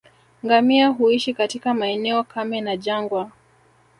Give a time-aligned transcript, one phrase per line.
[0.45, 3.31] Ngamia huishi katika maeneo kame na jangwa